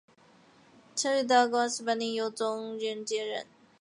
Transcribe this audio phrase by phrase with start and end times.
[0.95, 3.45] 曾于道光十八年由中佑接任。